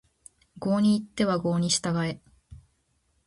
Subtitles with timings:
[0.57, 2.19] 郷に入っては郷に従え